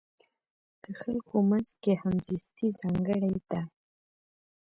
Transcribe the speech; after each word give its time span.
د 0.83 0.85
خلکو 1.01 1.35
منځ 1.49 1.69
کې 1.81 1.91
همزیستي 2.01 2.67
ځانګړې 2.79 3.33
ده. 3.51 3.61